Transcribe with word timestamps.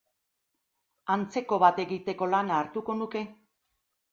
Antzeko 1.17 1.59
bat 1.65 1.83
egiteko 1.85 2.31
lana 2.33 2.59
hartuko 2.63 2.97
nuke. 3.03 3.25